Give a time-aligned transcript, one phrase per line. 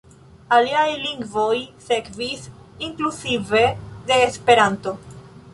[0.55, 2.49] Aliaj lingvoj sekvis,
[2.89, 3.63] inkluzive
[4.09, 4.99] de Esperanto.